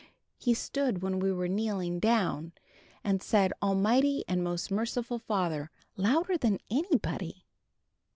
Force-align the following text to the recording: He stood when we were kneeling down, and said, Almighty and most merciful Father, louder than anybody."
He 0.39 0.55
stood 0.55 1.03
when 1.03 1.19
we 1.19 1.31
were 1.31 1.47
kneeling 1.47 1.99
down, 1.99 2.53
and 3.03 3.21
said, 3.21 3.53
Almighty 3.61 4.23
and 4.27 4.43
most 4.43 4.71
merciful 4.71 5.19
Father, 5.19 5.69
louder 5.95 6.37
than 6.39 6.57
anybody." 6.71 7.45